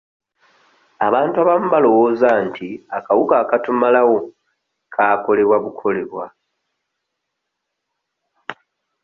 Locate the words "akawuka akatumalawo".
2.97-4.17